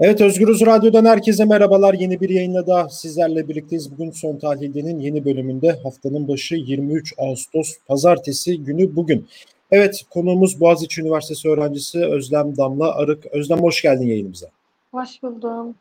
Evet 0.00 0.20
Özgürüz 0.20 0.66
Radyo'dan 0.66 1.04
herkese 1.04 1.44
merhabalar. 1.44 1.94
Yeni 1.94 2.20
bir 2.20 2.28
yayınla 2.28 2.66
da 2.66 2.88
sizlerle 2.88 3.48
birlikteyiz. 3.48 3.92
Bugün 3.92 4.10
Son 4.10 4.36
Tahlil'de'nin 4.36 5.00
yeni 5.00 5.24
bölümünde 5.24 5.72
haftanın 5.82 6.28
başı 6.28 6.54
23 6.54 7.14
Ağustos 7.18 7.74
Pazartesi 7.86 8.64
günü 8.64 8.96
bugün. 8.96 9.28
Evet 9.70 10.04
konuğumuz 10.10 10.60
Boğaziçi 10.60 11.00
Üniversitesi 11.00 11.48
öğrencisi 11.48 12.04
Özlem 12.04 12.56
Damla 12.56 12.94
Arık. 12.94 13.26
Özlem 13.26 13.58
hoş 13.58 13.82
geldin 13.82 14.06
yayınımıza. 14.06 14.46
Hoş 14.92 15.22
buldum. 15.22 15.74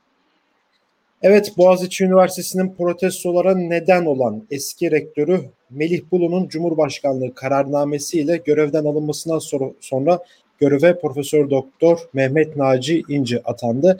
Evet 1.21 1.53
Boğaziçi 1.57 2.03
Üniversitesi'nin 2.05 2.75
protestolara 2.77 3.55
neden 3.55 4.05
olan 4.05 4.43
eski 4.51 4.91
rektörü 4.91 5.41
Melih 5.69 6.01
Bulu'nun 6.11 6.47
Cumhurbaşkanlığı 6.47 7.33
kararnamesiyle 7.33 8.37
görevden 8.37 8.85
alınmasından 8.85 9.39
sonra 9.79 10.19
göreve 10.59 10.99
Profesör 10.99 11.49
Doktor 11.49 11.99
Mehmet 12.13 12.55
Naci 12.55 13.03
İnci 13.09 13.43
atandı. 13.43 13.97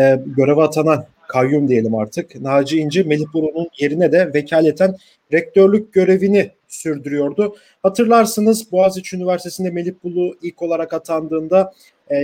E, 0.00 0.20
göreve 0.36 0.62
atanan 0.62 1.06
kayyum 1.28 1.68
diyelim 1.68 1.94
artık. 1.94 2.40
Naci 2.40 2.78
İnci 2.78 3.04
Melih 3.04 3.26
Bulu'nun 3.32 3.68
yerine 3.78 4.12
de 4.12 4.34
vekaleten 4.34 4.96
rektörlük 5.32 5.92
görevini 5.92 6.50
sürdürüyordu. 6.68 7.56
Hatırlarsınız 7.82 8.72
Boğaziçi 8.72 9.16
Üniversitesi'nde 9.16 9.70
Melih 9.70 9.92
Bulu 10.04 10.36
ilk 10.42 10.62
olarak 10.62 10.92
atandığında 10.92 11.72
e, 12.10 12.16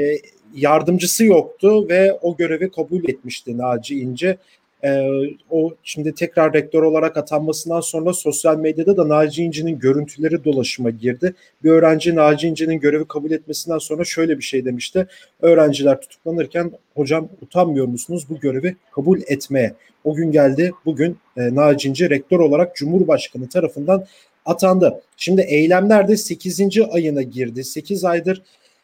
yardımcısı 0.55 1.24
yoktu 1.24 1.88
ve 1.88 2.12
o 2.12 2.36
görevi 2.36 2.70
kabul 2.70 3.08
etmişti 3.08 3.58
Naci 3.58 4.00
İnce. 4.00 4.36
Ee, 4.84 5.08
o 5.50 5.74
şimdi 5.82 6.14
tekrar 6.14 6.52
rektör 6.52 6.82
olarak 6.82 7.16
atanmasından 7.16 7.80
sonra 7.80 8.12
sosyal 8.12 8.58
medyada 8.58 8.96
da 8.96 9.08
Naci 9.08 9.44
İnci'nin 9.44 9.78
görüntüleri 9.78 10.44
dolaşıma 10.44 10.90
girdi. 10.90 11.34
Bir 11.64 11.70
öğrenci 11.70 12.14
Naci 12.14 12.48
İnci'nin 12.48 12.80
görevi 12.80 13.04
kabul 13.08 13.30
etmesinden 13.30 13.78
sonra 13.78 14.04
şöyle 14.04 14.38
bir 14.38 14.42
şey 14.42 14.64
demişti. 14.64 15.06
Öğrenciler 15.40 16.00
tutuklanırken 16.00 16.72
hocam 16.94 17.28
utanmıyor 17.42 17.86
musunuz 17.86 18.26
bu 18.28 18.40
görevi 18.40 18.76
kabul 18.92 19.20
etmeye? 19.26 19.74
O 20.04 20.14
gün 20.14 20.32
geldi 20.32 20.72
bugün 20.84 21.19
e, 21.36 21.54
Naci 21.54 21.88
İnci 21.88 22.10
rektör 22.10 22.38
olarak 22.38 22.76
Cumhurbaşkanı 22.76 23.48
tarafından 23.48 24.06
atandı. 24.44 25.00
Şimdi 25.16 25.41
eylemler 25.41 26.08
de 26.08 26.16
8. 26.16 26.60
ayına 26.91 27.22
girdi. 27.22 27.64
8 27.64 28.04
aydır 28.04 28.42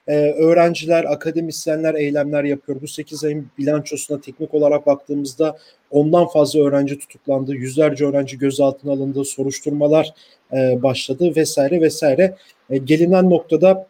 ee, 0.08 0.14
öğrenciler, 0.30 1.04
akademisyenler 1.04 1.94
eylemler 1.94 2.44
yapıyor. 2.44 2.80
Bu 2.82 2.88
8 2.88 3.24
ayın 3.24 3.46
bilançosuna 3.58 4.20
teknik 4.20 4.54
olarak 4.54 4.86
baktığımızda 4.86 5.58
ondan 5.90 6.26
fazla 6.26 6.60
öğrenci 6.60 6.98
tutuklandı, 6.98 7.54
yüzlerce 7.54 8.04
öğrenci 8.04 8.38
gözaltına 8.38 8.92
alındı, 8.92 9.24
soruşturmalar 9.24 10.14
e, 10.52 10.82
başladı 10.82 11.36
vesaire 11.36 11.80
vesaire. 11.80 12.34
E, 12.70 12.78
gelinen 12.78 13.30
noktada 13.30 13.86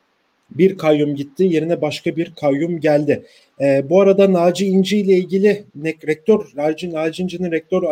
bir 0.51 0.79
kayyum 0.79 1.15
gitti, 1.15 1.45
yerine 1.45 1.81
başka 1.81 2.17
bir 2.17 2.35
kayyum 2.41 2.81
geldi. 2.81 3.23
E, 3.61 3.91
bu 3.91 4.01
arada 4.01 4.33
Naci 4.33 4.67
İnci 4.67 4.99
ile 4.99 5.15
ilgili 5.15 5.65
ne, 5.75 5.95
rektör, 6.07 6.53
Naci, 6.55 6.93
Naci 6.93 7.23
İnci'nin 7.23 7.53
rektör 7.53 7.83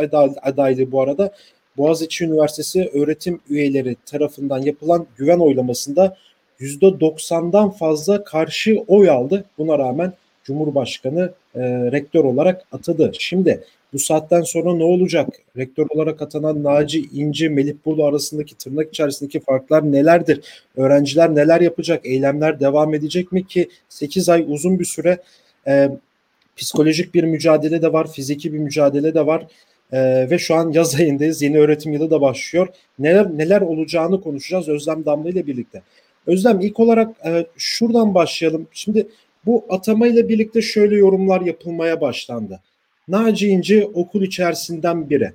adaylığı 0.43 0.93
bu 0.93 1.03
arada 1.03 1.33
Boğaziçi 1.77 2.25
Üniversitesi 2.25 2.91
öğretim 2.95 3.41
üyeleri 3.49 3.97
tarafından 4.07 4.63
yapılan 4.63 5.07
güven 5.17 5.39
oylamasında 5.39 6.17
%90'dan 6.61 7.71
fazla 7.71 8.25
karşı 8.25 8.85
oy 8.89 9.11
aldı. 9.11 9.45
Buna 9.59 9.79
rağmen 9.79 10.13
Cumhurbaşkanı 10.45 11.33
e, 11.55 11.61
rektör 11.93 12.25
olarak 12.25 12.65
atadı. 12.73 13.13
Şimdi 13.19 13.65
bu 13.93 13.99
saatten 13.99 14.43
sonra 14.43 14.75
ne 14.75 14.85
olacak? 14.85 15.29
Rektör 15.57 15.87
olarak 15.91 16.23
atanan 16.23 16.65
Naci 16.65 17.09
İnci, 17.13 17.49
Melih 17.49 17.75
Burlu 17.85 18.05
arasındaki 18.05 18.57
tırnak 18.57 18.89
içerisindeki 18.89 19.41
farklar 19.41 19.93
nelerdir? 19.93 20.41
Öğrenciler 20.77 21.35
neler 21.35 21.61
yapacak? 21.61 22.07
Eylemler 22.07 22.61
devam 22.61 22.95
edecek 22.95 23.33
mi 23.33 23.47
ki 23.47 23.69
8 23.89 24.29
ay 24.29 24.45
uzun 24.49 24.79
bir 24.79 24.85
süre 24.85 25.19
e, 25.67 25.91
psikolojik 26.57 27.15
bir 27.15 27.25
mücadele 27.25 27.83
de 27.83 27.93
var, 27.93 28.13
fiziki 28.13 28.53
bir 28.53 28.59
mücadele 28.59 29.15
de 29.15 29.27
var. 29.27 29.47
Ee, 29.93 30.27
ve 30.31 30.39
şu 30.39 30.55
an 30.55 30.71
yaz 30.73 30.95
ayındayız. 30.95 31.43
Yeni 31.43 31.59
öğretim 31.59 31.93
yılı 31.93 32.11
da 32.11 32.21
başlıyor. 32.21 32.69
Neler 32.99 33.39
neler 33.39 33.61
olacağını 33.61 34.21
konuşacağız 34.21 34.69
Özlem 34.69 35.05
Damla 35.05 35.29
ile 35.29 35.47
birlikte. 35.47 35.83
Özlem 36.29 36.61
ilk 36.61 36.81
olarak 36.81 37.27
e, 37.27 37.47
şuradan 37.57 38.15
başlayalım. 38.15 38.69
Şimdi 38.73 39.07
bu 39.47 39.65
atamayla 39.69 40.29
birlikte 40.29 40.63
şöyle 40.63 40.97
yorumlar 40.97 41.41
yapılmaya 41.41 42.01
başlandı. 42.01 42.61
Naci 43.09 43.49
İnci 43.49 43.87
okul 43.95 44.23
içerisinden 44.23 45.11
biri. 45.11 45.33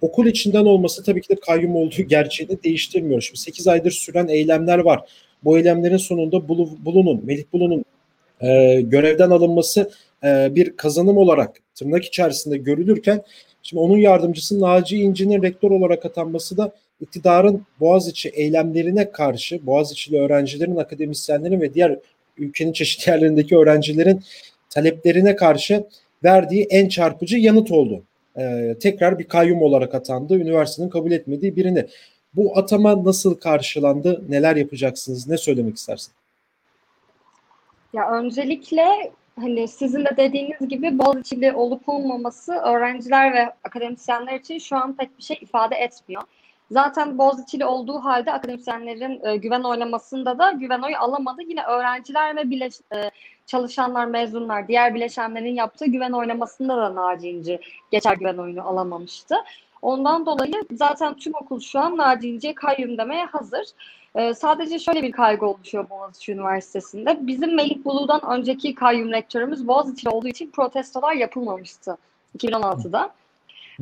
Okul 0.00 0.26
içinden 0.26 0.64
olması 0.64 1.02
tabii 1.02 1.20
ki 1.20 1.28
de 1.28 1.40
kayyum 1.40 1.76
olduğu 1.76 2.02
gerçeğini 2.02 2.62
değiştirmiyor. 2.62 3.20
Şimdi 3.20 3.40
8 3.40 3.68
aydır 3.68 3.90
süren 3.90 4.28
eylemler 4.28 4.78
var. 4.78 5.00
Bu 5.44 5.58
eylemlerin 5.58 5.96
sonunda 5.96 6.48
Bulu'nun, 6.48 7.22
Melih 7.26 7.44
Bulu'nun 7.52 7.84
e, 8.40 8.80
görevden 8.80 9.30
alınması 9.30 9.90
e, 10.24 10.54
bir 10.54 10.76
kazanım 10.76 11.16
olarak 11.16 11.56
tırnak 11.74 12.04
içerisinde 12.04 12.56
görülürken 12.56 13.22
şimdi 13.62 13.80
onun 13.80 13.96
yardımcısı 13.96 14.60
Naci 14.60 14.98
İnci'nin 14.98 15.42
rektör 15.42 15.70
olarak 15.70 16.06
atanması 16.06 16.56
da 16.56 16.72
iktidarın 17.00 17.66
Boğaziçi 17.80 18.28
eylemlerine 18.28 19.12
karşı 19.12 19.66
Boğaziçi'li 19.66 20.20
öğrencilerin, 20.20 20.76
akademisyenlerin 20.76 21.60
ve 21.60 21.74
diğer 21.74 21.98
ülkenin 22.38 22.72
çeşitli 22.72 23.10
yerlerindeki 23.10 23.56
öğrencilerin 23.56 24.22
taleplerine 24.70 25.36
karşı 25.36 25.84
verdiği 26.24 26.66
en 26.70 26.88
çarpıcı 26.88 27.36
yanıt 27.36 27.70
oldu. 27.70 28.02
Ee, 28.38 28.76
tekrar 28.80 29.18
bir 29.18 29.28
kayyum 29.28 29.62
olarak 29.62 29.94
atandı. 29.94 30.34
Üniversitenin 30.34 30.88
kabul 30.88 31.12
etmediği 31.12 31.56
birini. 31.56 31.86
Bu 32.34 32.58
atama 32.58 33.04
nasıl 33.04 33.34
karşılandı? 33.34 34.24
Neler 34.28 34.56
yapacaksınız? 34.56 35.28
Ne 35.28 35.36
söylemek 35.36 35.76
istersin? 35.76 36.12
Ya 37.92 38.10
öncelikle 38.10 38.84
hani 39.40 39.68
sizin 39.68 40.04
de 40.04 40.16
dediğiniz 40.16 40.68
gibi 40.68 40.98
Boğaziçi'li 40.98 41.52
olup 41.52 41.88
olmaması 41.88 42.52
öğrenciler 42.52 43.34
ve 43.34 43.52
akademisyenler 43.64 44.40
için 44.40 44.58
şu 44.58 44.76
an 44.76 44.96
pek 44.96 45.18
bir 45.18 45.22
şey 45.22 45.38
ifade 45.40 45.76
etmiyor. 45.76 46.22
Zaten 46.70 47.18
Boğaziçi'li 47.18 47.64
olduğu 47.64 47.98
halde 47.98 48.32
akademisyenlerin 48.32 49.24
e, 49.24 49.36
güven 49.36 49.62
oylamasında 49.62 50.38
da 50.38 50.52
güven 50.52 50.82
oyu 50.82 50.96
alamadı. 50.98 51.42
Yine 51.42 51.64
öğrenciler 51.64 52.36
ve 52.36 52.50
bileş, 52.50 52.74
e, 52.94 53.10
çalışanlar, 53.46 54.04
mezunlar, 54.06 54.68
diğer 54.68 54.94
bileşenlerin 54.94 55.54
yaptığı 55.54 55.86
güven 55.86 56.12
oylamasında 56.12 56.76
da 56.76 56.94
Naci 56.94 57.28
İnci 57.28 57.60
geçer 57.90 58.16
güven 58.16 58.36
oyunu 58.36 58.68
alamamıştı. 58.68 59.36
Ondan 59.82 60.26
dolayı 60.26 60.54
zaten 60.72 61.14
tüm 61.14 61.32
okul 61.34 61.60
şu 61.60 61.80
an 61.80 61.96
Naci 61.96 62.28
İnci'ye 62.28 62.54
kayyum 62.54 62.98
demeye 62.98 63.24
hazır. 63.24 63.66
Ee, 64.14 64.34
sadece 64.34 64.78
şöyle 64.78 65.02
bir 65.02 65.12
kaygı 65.12 65.46
oluşuyor 65.46 65.90
Boğaziçi 65.90 66.32
Üniversitesi'nde. 66.32 67.26
Bizim 67.26 67.54
Melik 67.54 67.84
Bulu'dan 67.84 68.20
önceki 68.30 68.74
kayyum 68.74 69.12
rektörümüz 69.12 69.68
Boğaziçi 69.68 70.08
olduğu 70.08 70.28
için 70.28 70.50
protestolar 70.50 71.12
yapılmamıştı 71.12 71.96
2016'da. 72.38 73.10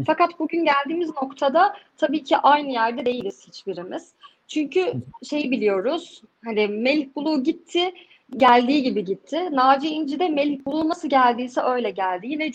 Fakat 0.06 0.38
bugün 0.38 0.64
geldiğimiz 0.64 1.08
noktada 1.08 1.76
tabii 1.96 2.24
ki 2.24 2.36
aynı 2.36 2.72
yerde 2.72 3.06
değiliz 3.06 3.46
hiçbirimiz. 3.48 4.12
Çünkü 4.48 4.92
şeyi 5.28 5.50
biliyoruz. 5.50 6.22
Hani 6.44 6.68
Melih 6.68 7.08
Bulu 7.16 7.42
gitti, 7.42 7.92
geldiği 8.36 8.82
gibi 8.82 9.04
gitti. 9.04 9.48
Naci 9.52 9.88
İnci 9.88 10.18
de 10.18 10.28
Melih 10.28 10.64
Bulu 10.66 10.88
nasıl 10.88 11.08
geldiyse 11.08 11.60
öyle 11.60 11.90
geldi. 11.90 12.26
Yine 12.26 12.52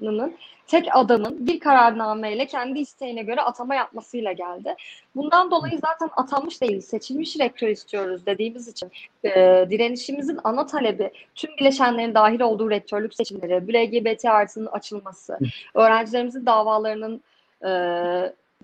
Cumhurbaşkanı'nın 0.00 0.36
tek 0.66 0.96
adamın 0.96 1.46
bir 1.46 1.60
kararnameyle 1.60 2.46
kendi 2.46 2.78
isteğine 2.78 3.22
göre 3.22 3.40
atama 3.40 3.74
yapmasıyla 3.74 4.32
geldi. 4.32 4.74
Bundan 5.16 5.50
dolayı 5.50 5.78
zaten 5.78 6.10
atanmış 6.16 6.60
değil, 6.60 6.80
seçilmiş 6.80 7.38
rektör 7.38 7.68
istiyoruz 7.68 8.26
dediğimiz 8.26 8.68
için 8.68 8.90
e, 9.24 9.30
direnişimizin 9.70 10.38
ana 10.44 10.66
talebi 10.66 11.10
tüm 11.34 11.50
bileşenlerin 11.60 12.14
dahil 12.14 12.40
olduğu 12.40 12.70
rektörlük 12.70 13.14
seçimleri, 13.14 13.72
LGBT 13.72 14.24
artının 14.24 14.66
açılması, 14.66 15.38
öğrencilerimizin 15.74 16.46
davalarının 16.46 17.22
e, 17.66 17.70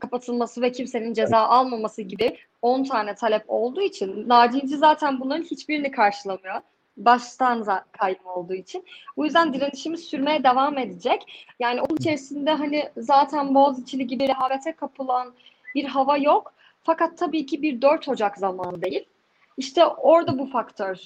kapatılması 0.01 0.63
ve 0.63 0.73
kimsenin 0.73 1.15
ceza 1.15 1.39
almaması 1.39 2.03
gibi 2.03 2.37
10 2.63 2.85
tane 2.85 3.15
talep 3.15 3.45
olduğu 3.49 3.83
için 3.83 4.29
Naci 4.29 4.77
zaten 4.77 5.21
bunların 5.21 5.45
hiçbirini 5.45 5.91
karşılamıyor 5.91 6.61
baştan 7.05 7.67
kayyum 7.93 8.27
olduğu 8.27 8.55
için. 8.55 8.85
Bu 9.17 9.25
yüzden 9.25 9.55
direnişimiz 9.55 10.01
sürmeye 10.01 10.45
devam 10.45 10.79
edecek. 10.79 11.47
Yani 11.61 11.81
onun 11.81 11.97
içerisinde 11.97 12.51
hani 12.51 12.89
zaten 12.97 13.55
Boğaziçi'li 13.55 14.07
gibi 14.07 14.29
rehavete 14.29 14.73
kapılan 14.73 15.35
bir 15.75 15.85
hava 15.85 16.17
yok. 16.17 16.53
Fakat 16.83 17.19
tabii 17.19 17.47
ki 17.47 17.63
bir 17.63 17.83
4 17.83 18.09
Ocak 18.09 18.39
zamanı 18.39 18.83
değil. 18.83 19.05
İşte 19.57 19.87
orada 19.87 20.39
bu 20.39 20.47
faktör 20.47 20.97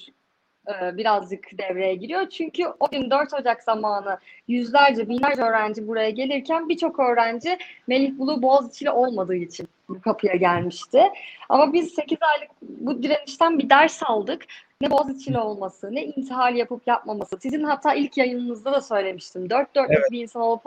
e, 0.67 0.97
birazcık 0.97 1.57
devreye 1.57 1.95
giriyor. 1.95 2.29
Çünkü 2.29 2.63
o 2.79 2.87
gün 2.87 3.11
4 3.11 3.33
Ocak 3.33 3.63
zamanı 3.63 4.19
yüzlerce, 4.47 5.09
binlerce 5.09 5.41
öğrenci 5.41 5.87
buraya 5.87 6.09
gelirken 6.09 6.69
birçok 6.69 6.99
öğrenci 6.99 7.57
Melih 7.87 8.17
Bulu 8.17 8.41
Boğaziçi'li 8.41 8.91
olmadığı 8.91 9.35
için 9.35 9.67
bu 9.89 10.01
kapıya 10.01 10.35
gelmişti. 10.35 11.03
Ama 11.49 11.73
biz 11.73 11.93
8 11.93 12.17
aylık 12.21 12.49
bu 12.61 13.03
direnişten 13.03 13.59
bir 13.59 13.69
ders 13.69 14.03
aldık. 14.03 14.45
Ne 14.81 14.91
Boğaziçi'li 14.91 15.39
olması, 15.39 15.95
ne 15.95 16.03
intihal 16.03 16.55
yapıp 16.55 16.87
yapmaması. 16.87 17.37
Sizin 17.41 17.63
hatta 17.63 17.93
ilk 17.93 18.17
yayınınızda 18.17 18.71
da 18.71 18.81
söylemiştim. 18.81 19.49
Dört 19.49 19.75
dörtlük 19.75 19.97
evet. 19.97 20.11
bir 20.11 20.21
insan 20.21 20.41
olup 20.41 20.61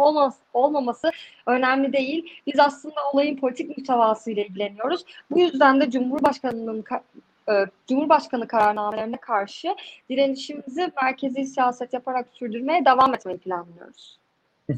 olmaması 0.52 1.10
önemli 1.46 1.92
değil. 1.92 2.42
Biz 2.46 2.60
aslında 2.60 2.94
olayın 3.12 3.36
politik 3.36 3.78
muhtevası 3.78 4.30
ile 4.30 4.46
ilgileniyoruz. 4.46 5.04
Bu 5.30 5.40
yüzden 5.40 5.80
de 5.80 5.90
Cumhurbaşkanı'nın 5.90 6.84
e, 7.50 7.66
Cumhurbaşkanı 7.88 8.48
kararnamelerine 8.48 9.16
karşı 9.16 9.76
direnişimizi 10.10 10.92
merkezi 11.02 11.44
siyaset 11.44 11.92
yaparak 11.92 12.28
sürdürmeye 12.32 12.84
devam 12.84 13.14
etmeyi 13.14 13.38
planlıyoruz. 13.38 14.18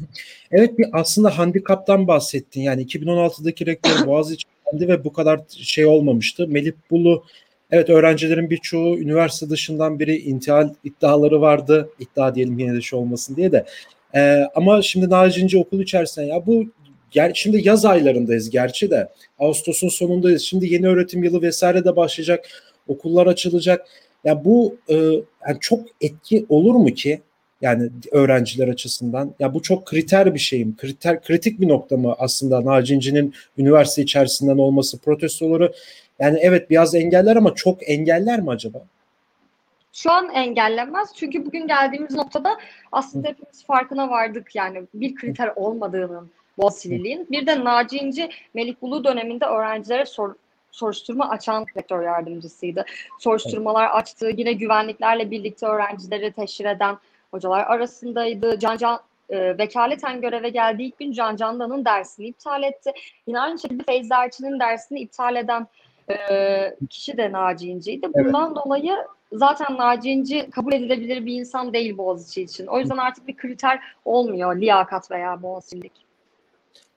Evet 0.53 0.79
bir 0.79 0.87
aslında 0.93 1.39
handikaptan 1.39 2.07
bahsettin. 2.07 2.61
Yani 2.61 2.85
2016'daki 2.85 3.67
rektör 3.67 3.91
Boğaziçi'nde 4.07 4.89
ve 4.89 5.05
bu 5.05 5.13
kadar 5.13 5.41
şey 5.49 5.87
olmamıştı. 5.87 6.49
Melih 6.49 6.73
Bulu 6.91 7.25
evet 7.71 7.91
öğrencilerin 7.91 8.51
birçoğu 8.51 8.99
üniversite 8.99 9.51
dışından 9.51 9.99
biri 9.99 10.17
intihal 10.17 10.75
iddiaları 10.85 11.41
vardı. 11.41 11.91
İddia 11.99 12.35
diyelim 12.35 12.59
yine 12.59 12.75
de 12.75 12.81
şey 12.81 12.99
olmasın 12.99 13.37
diye 13.37 13.53
de. 13.53 13.65
Ee, 14.15 14.45
ama 14.55 14.83
şimdi 14.83 15.11
Naci 15.11 15.59
okul 15.59 15.81
içerisinde 15.81 16.27
ya 16.27 16.47
bu 16.47 16.65
Ger 17.11 17.33
şimdi 17.35 17.69
yaz 17.69 17.85
aylarındayız 17.85 18.51
gerçi 18.51 18.91
de. 18.91 19.09
Ağustos'un 19.39 19.89
sonundayız. 19.89 20.43
Şimdi 20.43 20.73
yeni 20.73 20.89
öğretim 20.89 21.25
yılı 21.25 21.43
vesaire 21.43 21.85
de 21.85 21.97
başlayacak. 21.97 22.49
Okullar 22.89 23.27
açılacak. 23.27 23.87
Ya 24.25 24.45
bu 24.45 24.77
e, 24.89 24.95
yani 25.49 25.59
çok 25.61 25.81
etki 26.01 26.47
olur 26.49 26.75
mu 26.75 26.87
ki? 26.87 27.21
Yani 27.61 27.91
öğrenciler 28.13 28.69
açısından. 28.69 29.35
Ya 29.39 29.55
bu 29.55 29.63
çok 29.63 29.87
kriter 29.87 30.35
bir 30.35 30.39
şeyim. 30.39 30.77
Kriter 30.77 31.23
kritik 31.23 31.61
bir 31.61 31.69
nokta 31.69 31.97
mı 31.97 32.15
aslında 32.19 32.65
Nacinci'nin 32.65 33.35
üniversite 33.59 34.03
içerisinden 34.03 34.59
olması 34.59 34.99
protestoları? 34.99 35.73
Yani 36.19 36.39
evet 36.43 36.71
biraz 36.71 36.95
engeller 36.95 37.37
ama 37.37 37.55
çok 37.55 37.91
engeller 37.91 38.41
mi 38.41 38.51
acaba? 38.51 38.79
Şu 39.93 40.13
an 40.13 40.29
engellenmez. 40.35 41.09
Çünkü 41.17 41.47
bugün 41.47 41.67
geldiğimiz 41.67 42.15
noktada 42.15 42.59
aslında 42.93 43.29
hepimiz 43.29 43.65
farkına 43.65 44.11
vardık. 44.11 44.55
Yani 44.55 44.83
bir 44.95 45.15
kriter 45.15 45.53
olmadığının 45.57 46.31
Boğaziçi'liliğin. 46.59 47.27
Bir 47.31 47.47
de 47.47 47.65
Naci 47.65 47.99
İnci 47.99 48.31
Melih 48.55 48.75
Bulu 48.83 49.05
döneminde 49.05 49.45
öğrencilere 49.45 50.07
sor, 50.07 50.35
soruşturma 50.71 51.29
açan 51.29 51.67
rektör 51.77 52.03
yardımcısıydı. 52.03 52.85
Soruşturmalar 53.19 53.87
açtı. 53.87 54.31
Yine 54.37 54.53
güvenliklerle 54.53 55.31
birlikte 55.31 55.67
öğrencileri 55.67 56.33
teşhir 56.33 56.65
eden 56.65 56.97
hocalar 57.31 57.67
arasındaydı. 57.67 58.59
Can 58.59 58.77
Can 58.77 59.01
e, 59.31 59.59
vekaleten 59.59 60.21
göreve 60.21 60.49
geldiği 60.49 60.83
ilk 60.83 60.99
gün 60.99 61.13
Can 61.13 61.37
Candan'ın 61.37 61.85
dersini 61.85 62.27
iptal 62.27 62.63
etti. 62.63 62.93
Yine 63.27 63.41
aynı 63.41 63.59
şekilde 63.59 63.83
Feyza 63.83 64.25
Erçin'in 64.25 64.61
dersini 64.61 65.01
iptal 65.01 65.37
eden 65.37 65.67
e, 66.11 66.77
kişi 66.91 67.17
de 67.17 67.33
Naci 67.33 67.69
İnci'ydi. 67.69 68.07
Bundan 68.15 68.47
evet. 68.47 68.65
dolayı 68.65 68.97
zaten 69.33 69.79
Naci 69.79 70.11
İnci 70.11 70.51
kabul 70.51 70.73
edilebilir 70.73 71.27
bir 71.27 71.35
insan 71.35 71.73
değil 71.73 71.99
Boğaziçi 71.99 72.43
için. 72.43 72.67
O 72.67 72.79
yüzden 72.79 72.97
artık 72.97 73.29
bir 73.29 73.37
kriter 73.37 73.81
olmuyor 74.05 74.57
liyakat 74.57 75.11
veya 75.11 75.43
Boğaziçi'lik. 75.43 75.93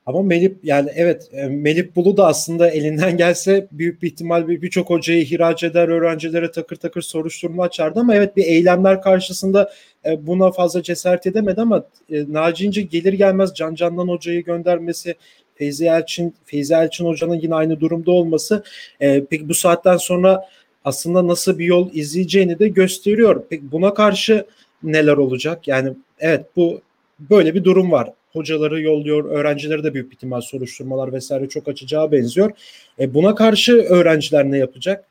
Ama 0.05 0.21
Melih 0.21 0.51
yani 0.63 0.89
evet 0.95 1.29
e, 1.33 1.47
Melih 1.47 1.95
Bulu 1.95 2.17
da 2.17 2.27
aslında 2.27 2.69
elinden 2.69 3.17
gelse 3.17 3.67
büyük 3.71 4.01
bir 4.01 4.07
ihtimal 4.07 4.47
birçok 4.47 4.89
hocayı 4.89 5.21
ihraç 5.21 5.63
eder, 5.63 5.87
öğrencilere 5.87 6.51
takır 6.51 6.75
takır 6.75 7.01
soruşturma 7.01 7.63
açardı 7.63 7.99
ama 7.99 8.15
evet 8.15 8.37
bir 8.37 8.45
eylemler 8.45 9.01
karşısında 9.01 9.71
buna 10.19 10.51
fazla 10.51 10.83
cesaret 10.83 11.27
edemedi 11.27 11.61
ama 11.61 11.85
e, 12.11 12.33
Naci 12.33 12.65
İnce 12.65 12.81
gelir 12.81 13.13
gelmez 13.13 13.53
Can 13.55 13.75
Candan 13.75 14.07
hocayı 14.07 14.43
göndermesi 14.43 15.15
Feyzi 15.55 15.85
Elçin, 15.85 16.35
Feyzi 16.45 16.73
Elçin 16.73 17.05
hocanın 17.05 17.35
yine 17.35 17.55
aynı 17.55 17.79
durumda 17.79 18.11
olması 18.11 18.63
e, 18.99 19.25
peki 19.25 19.49
bu 19.49 19.53
saatten 19.53 19.97
sonra 19.97 20.45
aslında 20.85 21.27
nasıl 21.27 21.59
bir 21.59 21.65
yol 21.65 21.89
izleyeceğini 21.93 22.59
de 22.59 22.67
gösteriyor. 22.67 23.43
Peki 23.49 23.71
buna 23.71 23.93
karşı 23.93 24.45
neler 24.83 25.17
olacak? 25.17 25.67
Yani 25.67 25.93
evet 26.19 26.45
bu 26.55 26.81
böyle 27.19 27.55
bir 27.55 27.63
durum 27.63 27.91
var 27.91 28.13
hocaları 28.33 28.81
yolluyor, 28.81 29.25
öğrencileri 29.25 29.83
de 29.83 29.93
büyük 29.93 30.13
ihtimal 30.13 30.41
soruşturmalar 30.41 31.13
vesaire 31.13 31.49
çok 31.49 31.67
açacağı 31.67 32.11
benziyor. 32.11 32.51
E 32.99 33.13
buna 33.13 33.35
karşı 33.35 33.73
öğrenciler 33.73 34.51
ne 34.51 34.57
yapacak? 34.57 35.05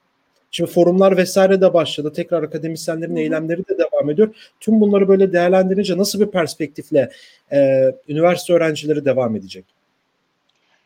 Şimdi 0.54 0.70
forumlar 0.70 1.16
vesaire 1.16 1.60
de 1.60 1.74
başladı. 1.74 2.12
Tekrar 2.12 2.42
akademisyenlerin 2.42 3.16
eylemleri 3.16 3.68
de 3.68 3.78
devam 3.78 4.10
ediyor. 4.10 4.34
Tüm 4.60 4.80
bunları 4.80 5.08
böyle 5.08 5.32
değerlendirince 5.32 5.98
nasıl 5.98 6.20
bir 6.20 6.26
perspektifle 6.26 7.10
e, 7.52 7.90
üniversite 8.08 8.52
öğrencileri 8.52 9.04
devam 9.04 9.36
edecek? 9.36 9.64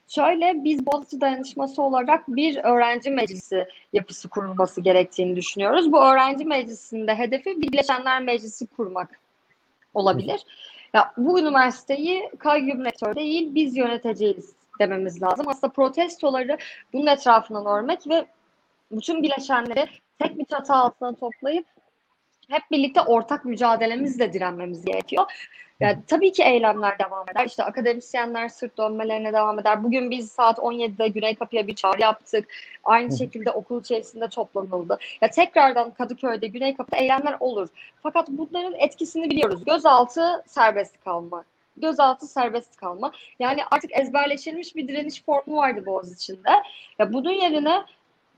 Şöyle 0.08 0.64
biz 0.64 0.86
Boğaziçi 0.86 1.20
Dayanışması 1.20 1.82
olarak 1.82 2.28
bir 2.28 2.56
öğrenci 2.56 3.10
meclisi 3.10 3.66
yapısı 3.92 4.28
kurulması 4.28 4.80
gerektiğini 4.80 5.36
düşünüyoruz. 5.36 5.92
Bu 5.92 6.04
öğrenci 6.04 6.44
meclisinde 6.44 7.14
hedefi 7.14 7.60
Birleşenler 7.62 8.22
Meclisi 8.22 8.66
kurmak 8.66 9.20
olabilir. 9.94 10.40
Ya 10.94 11.12
bu 11.16 11.40
üniversiteyi 11.40 12.30
kayyum 12.38 12.84
rektör 12.84 13.16
değil 13.16 13.54
biz 13.54 13.76
yöneteceğiz 13.76 14.52
dememiz 14.80 15.22
lazım. 15.22 15.48
Aslında 15.48 15.72
protestoları 15.72 16.58
bunun 16.92 17.06
etrafından 17.06 17.66
örmek 17.66 18.08
ve 18.08 18.26
bütün 18.92 19.22
bileşenleri 19.22 19.88
tek 20.18 20.38
bir 20.38 20.44
çatı 20.44 20.72
altına 20.72 21.14
toplayıp 21.14 21.66
hep 22.50 22.62
birlikte 22.70 23.00
ortak 23.00 23.44
mücadelemizle 23.44 24.32
direnmemiz 24.32 24.84
gerekiyor. 24.84 25.24
Yani 25.80 25.98
tabii 26.06 26.32
ki 26.32 26.42
eylemler 26.42 26.98
devam 26.98 27.30
eder. 27.30 27.46
İşte 27.46 27.64
akademisyenler 27.64 28.48
sırt 28.48 28.78
dönmelerine 28.78 29.32
devam 29.32 29.58
eder. 29.58 29.84
Bugün 29.84 30.10
biz 30.10 30.32
saat 30.32 30.58
17'de 30.58 31.08
Güney 31.08 31.34
Kapı'ya 31.34 31.66
bir 31.66 31.74
çağrı 31.74 32.00
yaptık. 32.00 32.48
Aynı 32.84 33.18
şekilde 33.18 33.50
okul 33.50 33.80
içerisinde 33.80 34.28
toplanıldı. 34.28 34.98
Ya 35.20 35.30
tekrardan 35.30 35.90
Kadıköy'de 35.90 36.46
Güney 36.46 36.76
Kapı'da 36.76 36.96
eylemler 36.96 37.36
olur. 37.40 37.68
Fakat 38.02 38.28
bunların 38.28 38.74
etkisini 38.74 39.30
biliyoruz. 39.30 39.64
Gözaltı 39.64 40.44
serbest 40.46 41.04
kalma. 41.04 41.44
Gözaltı 41.76 42.26
serbest 42.26 42.76
kalma. 42.76 43.12
Yani 43.38 43.60
artık 43.70 43.98
ezberleştirilmiş 43.98 44.76
bir 44.76 44.88
direniş 44.88 45.24
formu 45.24 45.56
vardı 45.56 45.86
Boğaz 45.86 46.12
içinde. 46.12 46.50
Ya 46.98 47.12
bunun 47.12 47.30
yerine 47.30 47.84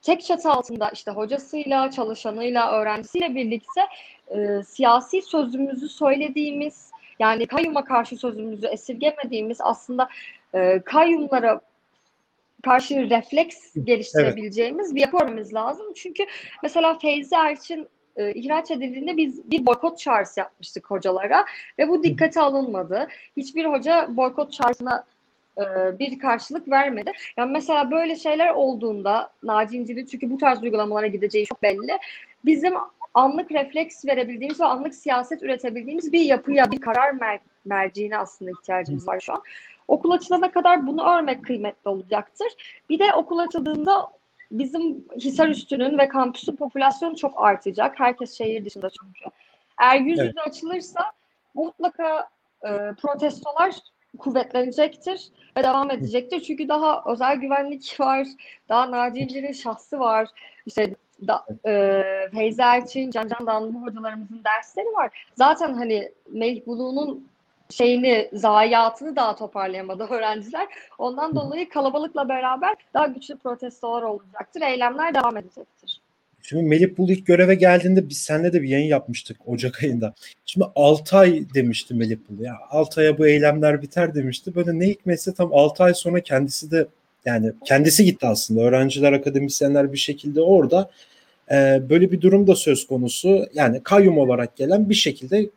tek 0.03 0.25
çatı 0.25 0.51
altında 0.51 0.91
işte 0.91 1.11
hocasıyla, 1.11 1.91
çalışanıyla, 1.91 2.73
öğrencisiyle 2.73 3.35
birlikte 3.35 3.81
e, 4.29 4.63
siyasi 4.63 5.23
sözümüzü 5.23 5.89
söylediğimiz 5.89 6.91
yani 7.19 7.47
kayyuma 7.47 7.85
karşı 7.85 8.17
sözümüzü 8.17 8.67
esirgemediğimiz 8.67 9.59
aslında 9.61 10.09
e, 10.55 10.83
kayyumlara 10.85 11.61
karşı 12.63 13.11
refleks 13.11 13.75
geliştirebileceğimiz 13.85 14.87
evet. 14.87 14.95
bir 14.95 15.01
yapı 15.01 15.55
lazım. 15.55 15.87
Çünkü 15.95 16.25
mesela 16.63 16.99
Feyzi 16.99 17.35
Erçin 17.35 17.89
e, 18.17 18.33
ihraç 18.35 18.71
edildiğinde 18.71 19.17
biz 19.17 19.51
bir 19.51 19.67
boykot 19.67 19.99
çağrısı 19.99 20.41
yapmıştık 20.41 20.91
hocalara 20.91 21.45
ve 21.79 21.89
bu 21.89 22.03
dikkate 22.03 22.41
alınmadı. 22.41 23.09
Hiçbir 23.37 23.65
hoca 23.65 24.09
boykot 24.17 24.53
çağrısına 24.53 25.05
e, 25.59 25.99
bir 25.99 26.19
karşılık 26.19 26.71
vermedi. 26.71 27.13
Yani 27.37 27.53
mesela 27.53 27.91
böyle 27.91 28.17
şeyler 28.17 28.51
olduğunda 28.51 29.31
Naci 29.43 29.77
İncil'in 29.77 30.07
çünkü 30.07 30.31
bu 30.31 30.39
tarz 30.39 30.63
uygulamalara 30.63 31.07
gideceği 31.07 31.47
çok 31.47 31.63
belli. 31.63 31.99
Bizim 32.45 32.75
anlık 33.15 33.53
refleks 33.53 34.05
verebildiğimiz 34.07 34.61
ve 34.61 34.65
anlık 34.65 34.95
siyaset 34.95 35.43
üretebildiğimiz 35.43 36.13
bir 36.13 36.21
yapıya, 36.21 36.71
bir 36.71 36.81
karar 36.81 37.11
mer 37.11 37.41
merciğine 37.65 38.19
aslında 38.19 38.51
ihtiyacımız 38.51 39.09
var 39.09 39.21
şu 39.21 39.33
an. 39.33 39.43
Okul 39.89 40.11
açılana 40.11 40.51
kadar 40.51 40.87
bunu 40.87 41.17
örmek 41.17 41.45
kıymetli 41.45 41.89
olacaktır. 41.89 42.83
Bir 42.89 42.99
de 42.99 43.15
okul 43.15 43.39
açıldığında 43.39 44.09
bizim 44.51 45.05
Hisar 45.17 45.49
Üstü'nün 45.49 45.99
ve 45.99 46.09
kampüsün 46.09 46.57
popülasyonu 46.57 47.17
çok 47.17 47.45
artacak. 47.45 48.01
Herkes 48.01 48.39
şehir 48.39 48.65
dışında 48.65 48.91
çünkü. 48.91 49.37
Eğer 49.81 50.01
yüz 50.01 50.19
yüze 50.19 50.23
evet. 50.23 50.47
açılırsa 50.47 51.13
mutlaka 51.55 52.29
e, 52.63 52.69
protestolar 53.03 53.75
kuvvetlenecektir 54.19 55.29
ve 55.57 55.63
devam 55.63 55.91
edecektir. 55.91 56.41
Çünkü 56.41 56.69
daha 56.69 57.05
özel 57.07 57.37
güvenlik 57.37 58.01
var, 58.01 58.27
daha 58.69 58.91
Naci 58.91 59.55
şahsı 59.55 59.99
var. 59.99 60.29
İşte 60.67 60.95
da, 61.27 61.47
e, 61.67 62.03
Feyza 62.31 62.75
Erçin, 62.77 63.11
Can 63.11 63.29
Can 63.29 63.47
Danlı 63.47 63.79
hocalarımızın 63.79 64.45
dersleri 64.45 64.87
var. 64.87 65.27
Zaten 65.35 65.75
hani 65.75 66.13
Melih 66.31 66.67
Bulu'nun 66.67 67.29
şeyini, 67.71 68.31
zayiatını 68.33 69.17
daha 69.17 69.37
toparlayamadı 69.37 70.05
öğrenciler. 70.05 70.69
Ondan 70.99 71.37
dolayı 71.37 71.69
kalabalıkla 71.69 72.29
beraber 72.29 72.75
daha 72.95 73.07
güçlü 73.07 73.37
protestolar 73.39 74.03
olacaktır. 74.03 74.61
Eylemler 74.61 75.15
devam 75.15 75.37
edecektir. 75.37 76.01
Şimdi 76.43 76.63
Melih 76.63 76.97
Bulu 76.99 77.13
ilk 77.13 77.27
göreve 77.27 77.55
geldiğinde 77.55 78.09
biz 78.09 78.19
seninle 78.19 78.53
de 78.53 78.63
bir 78.63 78.69
yayın 78.69 78.87
yapmıştık 78.87 79.37
Ocak 79.47 79.83
ayında. 79.83 80.15
Şimdi 80.47 80.67
6 80.75 81.17
ay 81.17 81.45
demişti 81.55 81.95
Melih 81.95 82.17
Bulu. 82.29 82.43
Ya 82.43 82.55
6 82.71 83.01
aya 83.01 83.19
bu 83.19 83.27
eylemler 83.27 83.83
biter 83.83 84.15
demişti. 84.15 84.55
Böyle 84.55 84.79
ne 84.79 84.87
hikmetse 84.87 85.35
tam 85.35 85.51
6 85.53 85.85
ay 85.85 85.95
sonra 85.95 86.21
kendisi 86.21 86.71
de 86.71 86.87
yani 87.25 87.53
kendisi 87.65 88.05
gitti 88.05 88.27
aslında. 88.27 88.61
Öğrenciler, 88.61 89.13
akademisyenler 89.13 89.93
bir 89.93 89.99
şekilde 89.99 90.41
orada. 90.41 90.91
Ee, 91.51 91.83
böyle 91.91 92.13
bir 92.13 92.21
durum 92.21 92.47
da 92.47 92.57
söz 92.57 92.87
konusu. 92.87 93.47
Yani 93.55 93.83
kayyum 93.83 94.19
olarak 94.19 94.57
gelen 94.57 94.91
bir 94.91 94.95
şekilde 94.95 95.51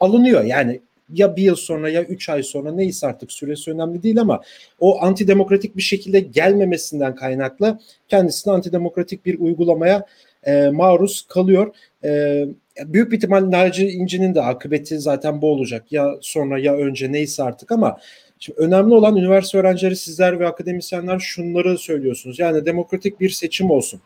alınıyor. 0.00 0.44
Yani 0.44 0.80
ya 1.12 1.36
bir 1.36 1.42
yıl 1.42 1.56
sonra 1.56 1.90
ya 1.90 2.02
üç 2.02 2.28
ay 2.28 2.42
sonra 2.42 2.72
neyse 2.72 3.06
artık 3.06 3.32
süresi 3.32 3.70
önemli 3.70 4.02
değil 4.02 4.20
ama 4.20 4.40
o 4.80 5.02
antidemokratik 5.02 5.76
bir 5.76 5.82
şekilde 5.82 6.20
gelmemesinden 6.20 7.14
kaynaklı 7.14 7.78
kendisine 8.08 8.52
antidemokratik 8.52 9.26
bir 9.26 9.38
uygulamaya 9.38 10.06
e, 10.44 10.70
maruz 10.70 11.22
kalıyor. 11.28 11.74
E, 12.04 12.44
büyük 12.84 13.12
bir 13.12 13.16
ihtimal 13.16 13.50
Naci 13.50 13.88
İnci'nin 13.88 14.34
de 14.34 14.42
akıbeti 14.42 14.98
zaten 14.98 15.42
bu 15.42 15.46
olacak. 15.46 15.92
Ya 15.92 16.14
sonra 16.20 16.58
ya 16.58 16.76
önce 16.76 17.12
neyse 17.12 17.42
artık 17.42 17.72
ama 17.72 17.98
Şimdi 18.42 18.60
önemli 18.60 18.94
olan 18.94 19.16
üniversite 19.16 19.58
öğrencileri 19.58 19.96
sizler 19.96 20.40
ve 20.40 20.46
akademisyenler 20.46 21.18
şunları 21.18 21.78
söylüyorsunuz. 21.78 22.38
Yani 22.38 22.66
demokratik 22.66 23.20
bir 23.20 23.30
seçim 23.30 23.70
olsun. 23.70 24.00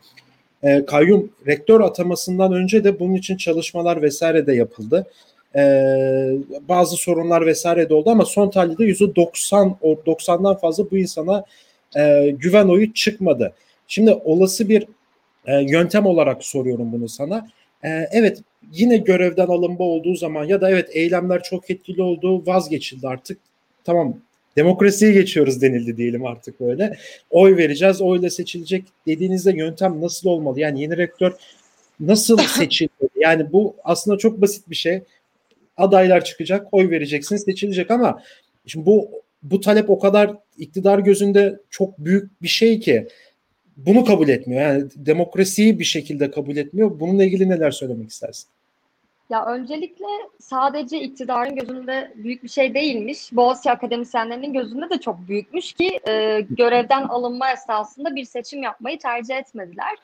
E, 0.63 0.85
kayyum 0.85 1.31
rektör 1.47 1.81
atamasından 1.81 2.53
önce 2.53 2.83
de 2.83 2.99
bunun 2.99 3.13
için 3.13 3.37
çalışmalar 3.37 4.01
vesaire 4.01 4.47
de 4.47 4.53
yapıldı. 4.53 5.05
E, 5.57 5.61
bazı 6.69 6.97
sorunlar 6.97 7.45
vesaire 7.45 7.89
de 7.89 7.93
oldu 7.93 8.09
ama 8.09 8.25
son 8.25 8.49
tahlilde 8.49 8.83
%90 8.83 9.75
90'dan 9.81 10.57
fazla 10.57 10.91
bu 10.91 10.97
insana 10.97 11.45
e, 11.97 12.29
güven 12.39 12.67
oyu 12.67 12.93
çıkmadı. 12.93 13.53
Şimdi 13.87 14.11
olası 14.11 14.69
bir 14.69 14.87
e, 15.45 15.61
yöntem 15.61 16.05
olarak 16.05 16.43
soruyorum 16.43 16.91
bunu 16.91 17.09
sana. 17.09 17.47
E, 17.83 17.89
evet 18.11 18.41
yine 18.71 18.97
görevden 18.97 19.47
alınma 19.47 19.85
olduğu 19.85 20.15
zaman 20.15 20.43
ya 20.43 20.61
da 20.61 20.69
evet 20.69 20.89
eylemler 20.93 21.43
çok 21.43 21.69
etkili 21.69 22.01
olduğu 22.01 22.47
vazgeçildi 22.47 23.07
artık. 23.07 23.37
Tamam 23.83 24.17
demokrasiye 24.57 25.11
geçiyoruz 25.11 25.61
denildi 25.61 25.97
diyelim 25.97 26.25
artık 26.25 26.59
böyle. 26.59 26.97
Oy 27.29 27.57
vereceğiz, 27.57 28.01
oyla 28.01 28.29
seçilecek 28.29 28.83
dediğinizde 29.07 29.51
yöntem 29.51 30.01
nasıl 30.01 30.29
olmalı? 30.29 30.59
Yani 30.59 30.81
yeni 30.81 30.97
rektör 30.97 31.33
nasıl 31.99 32.37
seçilmeli? 32.57 33.09
Yani 33.15 33.53
bu 33.53 33.75
aslında 33.83 34.17
çok 34.17 34.41
basit 34.41 34.69
bir 34.69 34.75
şey. 34.75 35.01
Adaylar 35.77 36.23
çıkacak, 36.23 36.67
oy 36.71 36.89
vereceksiniz, 36.89 37.43
seçilecek 37.43 37.91
ama 37.91 38.21
şimdi 38.65 38.85
bu 38.85 39.11
bu 39.43 39.59
talep 39.59 39.89
o 39.89 39.99
kadar 39.99 40.35
iktidar 40.57 40.99
gözünde 40.99 41.59
çok 41.69 41.99
büyük 41.99 42.41
bir 42.41 42.47
şey 42.47 42.79
ki 42.79 43.07
bunu 43.77 44.05
kabul 44.05 44.29
etmiyor. 44.29 44.61
Yani 44.61 44.83
demokrasiyi 44.95 45.79
bir 45.79 45.83
şekilde 45.83 46.31
kabul 46.31 46.57
etmiyor. 46.57 46.99
Bununla 46.99 47.23
ilgili 47.23 47.49
neler 47.49 47.71
söylemek 47.71 48.09
istersin? 48.09 48.49
Ya 49.29 49.45
öncelikle 49.45 50.05
sadece 50.39 51.01
iktidarın 51.01 51.55
gözünde 51.55 52.13
büyük 52.15 52.43
bir 52.43 52.49
şey 52.49 52.73
değilmiş. 52.73 53.29
Boğaziçi 53.31 53.71
akademisyenlerinin 53.71 54.53
gözünde 54.53 54.89
de 54.89 54.97
çok 54.97 55.27
büyükmüş 55.27 55.73
ki 55.73 55.99
e, 56.07 56.41
görevden 56.49 57.03
alınma 57.03 57.51
esnasında 57.51 58.15
bir 58.15 58.25
seçim 58.25 58.63
yapmayı 58.63 58.99
tercih 58.99 59.35
etmediler. 59.35 59.95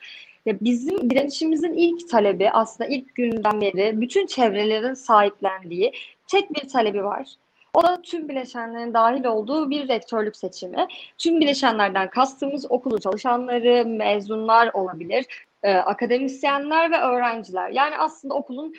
Ya 0.46 0.60
bizim 0.60 1.10
direnişimizin 1.10 1.72
ilk 1.72 2.08
talebi 2.08 2.50
aslında 2.50 2.90
ilk 2.90 3.14
günden 3.14 3.60
beri 3.60 4.00
bütün 4.00 4.26
çevrelerin 4.26 4.94
sahiplendiği 4.94 5.92
tek 6.26 6.54
bir 6.54 6.68
talebi 6.68 7.04
var. 7.04 7.28
O 7.74 7.82
da 7.82 8.02
tüm 8.02 8.28
bileşenlerin 8.28 8.94
dahil 8.94 9.24
olduğu 9.24 9.70
bir 9.70 9.88
rektörlük 9.88 10.36
seçimi. 10.36 10.86
Tüm 11.18 11.40
bileşenlerden 11.40 12.10
kastımız 12.10 12.70
okulu 12.70 13.00
çalışanları, 13.00 13.86
mezunlar 13.86 14.70
olabilir, 14.74 15.26
e, 15.62 15.74
akademisyenler 15.74 16.90
ve 16.90 16.96
öğrenciler. 16.96 17.70
Yani 17.70 17.98
aslında 17.98 18.34
okulun 18.34 18.74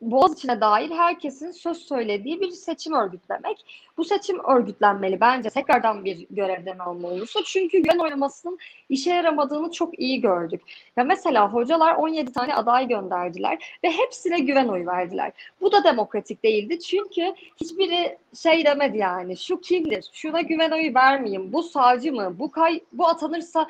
Boğaziçi'ne 0.00 0.60
dair 0.60 0.90
herkesin 0.90 1.50
söz 1.50 1.78
söylediği 1.78 2.40
bir 2.40 2.50
seçim 2.50 2.94
örgütlemek. 2.94 3.64
Bu 3.96 4.04
seçim 4.04 4.44
örgütlenmeli 4.44 5.20
bence 5.20 5.50
tekrardan 5.50 6.04
bir 6.04 6.26
görevden 6.30 6.78
alma 6.78 7.08
olursa. 7.08 7.40
Çünkü 7.44 7.78
güven 7.78 7.98
oylamasının 7.98 8.58
işe 8.88 9.10
yaramadığını 9.10 9.70
çok 9.70 9.98
iyi 9.98 10.20
gördük. 10.20 10.62
Ya 10.96 11.04
mesela 11.04 11.52
hocalar 11.52 11.94
17 11.94 12.32
tane 12.32 12.54
aday 12.54 12.88
gönderdiler 12.88 13.78
ve 13.84 13.90
hepsine 13.90 14.38
güven 14.38 14.68
oyu 14.68 14.86
verdiler. 14.86 15.32
Bu 15.60 15.72
da 15.72 15.84
demokratik 15.84 16.44
değildi 16.44 16.80
çünkü 16.80 17.34
hiçbiri 17.60 18.18
şey 18.42 18.64
demedi 18.64 18.98
yani 18.98 19.36
şu 19.36 19.60
kimdir, 19.60 20.10
şuna 20.12 20.40
güven 20.40 20.70
oyu 20.70 20.94
vermeyeyim, 20.94 21.52
bu 21.52 21.62
savcı 21.62 22.12
mı, 22.12 22.38
bu 22.38 22.50
kay 22.50 22.80
bu 22.92 23.08
atanırsa 23.08 23.68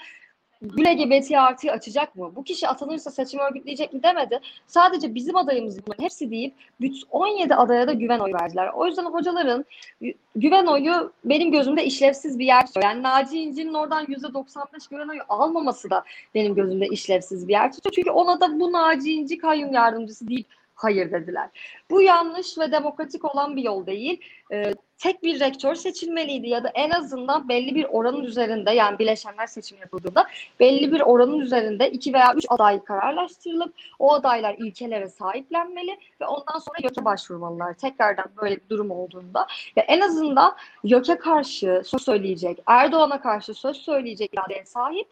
Gül 0.62 0.84
LGBT 0.84 1.32
artıyı 1.32 1.72
açacak 1.72 2.16
mı? 2.16 2.32
Bu 2.36 2.44
kişi 2.44 2.68
atanırsa 2.68 3.10
seçim 3.10 3.40
örgütleyecek 3.40 3.92
mi 3.92 4.02
demedi. 4.02 4.40
Sadece 4.66 5.14
bizim 5.14 5.36
adayımız 5.36 5.86
bunların 5.86 6.04
hepsi 6.04 6.30
deyip 6.30 6.54
17 7.10 7.54
adaya 7.54 7.88
da 7.88 7.92
güven 7.92 8.18
oyu 8.18 8.34
verdiler. 8.34 8.70
O 8.74 8.86
yüzden 8.86 9.04
hocaların 9.04 9.64
güven 10.36 10.66
oyu 10.66 11.12
benim 11.24 11.52
gözümde 11.52 11.84
işlevsiz 11.84 12.38
bir 12.38 12.46
yer. 12.46 12.64
Yani 12.82 13.02
Naci 13.02 13.38
İnci'nin 13.38 13.74
oradan 13.74 14.04
%95 14.04 14.90
güven 14.90 15.08
oyu 15.08 15.20
almaması 15.28 15.90
da 15.90 16.04
benim 16.34 16.54
gözümde 16.54 16.86
işlevsiz 16.86 17.48
bir 17.48 17.52
yer. 17.52 17.72
Çünkü 17.94 18.10
ona 18.10 18.40
da 18.40 18.60
bu 18.60 18.72
Naci 18.72 19.12
İnci 19.12 19.38
kayyum 19.38 19.72
yardımcısı 19.72 20.28
deyip 20.28 20.46
hayır 20.84 21.12
dediler. 21.12 21.50
Bu 21.90 22.02
yanlış 22.02 22.58
ve 22.58 22.72
demokratik 22.72 23.34
olan 23.34 23.56
bir 23.56 23.62
yol 23.62 23.86
değil. 23.86 24.20
Ee, 24.52 24.74
tek 24.98 25.22
bir 25.22 25.40
rektör 25.40 25.74
seçilmeliydi 25.74 26.48
ya 26.48 26.64
da 26.64 26.68
en 26.74 26.90
azından 26.90 27.48
belli 27.48 27.74
bir 27.74 27.84
oranın 27.84 28.24
üzerinde 28.24 28.70
yani 28.70 28.98
bileşenler 28.98 29.46
seçimi 29.46 29.80
yapıldığında 29.80 30.26
belli 30.60 30.92
bir 30.92 31.00
oranın 31.00 31.40
üzerinde 31.40 31.90
iki 31.90 32.14
veya 32.14 32.34
üç 32.34 32.44
aday 32.48 32.84
kararlaştırılıp 32.84 33.74
o 33.98 34.12
adaylar 34.12 34.54
ilkelere 34.58 35.08
sahiplenmeli 35.08 35.98
ve 36.20 36.26
ondan 36.26 36.58
sonra 36.58 36.76
YÖK'e 36.82 37.04
başvurmalılar. 37.04 37.74
Tekrardan 37.74 38.26
böyle 38.42 38.56
bir 38.56 38.68
durum 38.70 38.90
olduğunda 38.90 39.46
ya 39.76 39.82
en 39.82 40.00
azından 40.00 40.56
YÖK'e 40.84 41.18
karşı 41.18 41.82
söz 41.84 42.02
söyleyecek, 42.02 42.62
Erdoğan'a 42.66 43.20
karşı 43.20 43.54
söz 43.54 43.76
söyleyecek 43.76 44.30
iradeye 44.34 44.64
sahip 44.64 45.08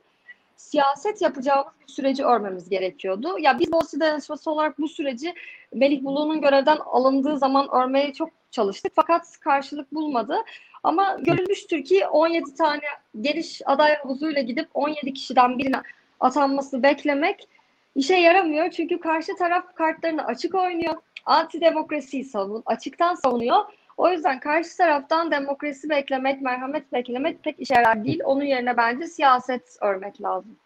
siyaset 0.61 1.23
yapacağımız 1.23 1.73
bir 1.81 1.93
süreci 1.93 2.25
örmemiz 2.25 2.69
gerekiyordu. 2.69 3.39
Ya 3.39 3.59
biz 3.59 3.73
Boğaziçi 3.73 4.01
Dayanışması 4.01 4.51
olarak 4.51 4.79
bu 4.79 4.89
süreci 4.89 5.35
Melih 5.75 6.05
Bulu'nun 6.05 6.41
görevden 6.41 6.77
alındığı 6.77 7.39
zaman 7.39 7.69
örmeye 7.75 8.13
çok 8.13 8.31
çalıştık 8.51 8.93
fakat 8.95 9.41
karşılık 9.41 9.95
bulmadı. 9.95 10.37
Ama 10.83 11.17
görülmüştür 11.21 11.85
ki 11.85 12.07
17 12.07 12.55
tane 12.55 12.81
geniş 13.21 13.63
aday 13.65 13.97
havuzuyla 13.97 14.43
gidip 14.43 14.69
17 14.75 15.13
kişiden 15.13 15.59
birine 15.59 15.83
atanması 16.21 16.83
beklemek 16.83 17.49
işe 17.95 18.15
yaramıyor. 18.15 18.71
Çünkü 18.71 19.01
karşı 19.01 19.37
taraf 19.37 19.75
kartlarını 19.75 20.25
açık 20.25 20.55
oynuyor. 20.55 20.95
Anti 21.27 21.61
demokrasiyi 21.61 22.25
savun, 22.25 22.63
açıktan 22.67 23.15
savunuyor. 23.15 23.65
O 24.01 24.09
yüzden 24.09 24.41
karşı 24.41 24.77
taraftan 24.77 25.31
demokrasi 25.31 25.91
beklemek, 25.91 26.43
merhamet 26.43 26.93
beklemek 26.93 27.45
pek 27.45 27.61
işe 27.61 27.75
yarar 27.75 28.05
değil. 28.05 28.21
Onun 28.25 28.45
yerine 28.45 28.77
bence 28.77 29.07
siyaset 29.07 29.63
örmek 29.81 30.23
lazım. 30.23 30.57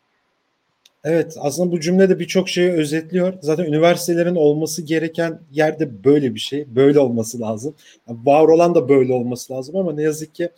Evet 1.05 1.37
aslında 1.41 1.73
bu 1.73 1.81
cümlede 1.81 2.19
birçok 2.19 2.49
şeyi 2.49 2.71
özetliyor. 2.71 3.35
Zaten 3.41 3.65
üniversitelerin 3.65 4.35
olması 4.35 4.83
gereken 4.83 5.39
yerde 5.53 6.05
böyle 6.05 6.35
bir 6.35 6.41
şey. 6.41 6.67
Böyle 6.77 6.99
olması 6.99 7.41
lazım. 7.41 7.75
Yani 8.09 8.19
var 8.25 8.49
olan 8.49 8.75
da 8.75 8.89
böyle 8.89 9.13
olması 9.13 9.53
lazım 9.53 9.77
ama 9.77 9.93
ne 9.93 10.03
yazık 10.03 10.35
ki 10.35 10.49